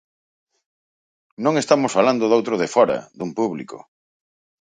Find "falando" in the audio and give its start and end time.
1.97-2.29